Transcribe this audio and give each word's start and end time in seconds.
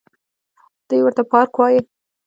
دوى 0.89 1.01
ورته 1.03 1.23
پارک 1.31 1.53
وايه. 1.57 1.81